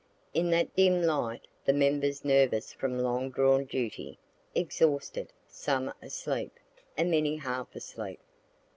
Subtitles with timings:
[0.33, 4.17] In that dim light, the members nervous from long drawn duty,
[4.55, 6.59] exhausted, some asleep,
[6.97, 8.19] and many half asleep.